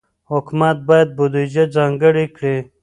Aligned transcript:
حکومت 0.31 0.77
باید 0.89 1.09
بودجه 1.17 1.63
ځانګړې 1.75 2.25
کړي. 2.35 2.57